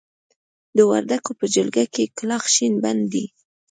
[0.75, 3.25] د وردکو په جلګه کې کلاخ شين بڼ دی.